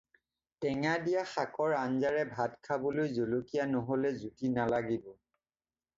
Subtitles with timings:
[0.63, 5.13] টেঙা দিয়া শাকৰ আঞ্জাৰে ভাত খাবলৈ জলকীয়া নহ'লে জুতি নালাগিব।